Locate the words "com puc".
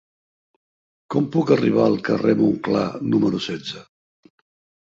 1.15-1.53